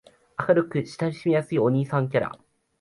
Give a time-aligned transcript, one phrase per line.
[0.49, 2.35] 明るく親しみやすいお兄さんキャラ